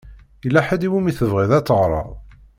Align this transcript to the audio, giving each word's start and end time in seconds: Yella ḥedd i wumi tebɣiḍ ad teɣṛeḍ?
Yella 0.43 0.61
ḥedd 0.67 0.83
i 0.87 0.89
wumi 0.91 1.13
tebɣiḍ 1.13 1.51
ad 1.57 1.65
teɣṛeḍ? 1.67 2.09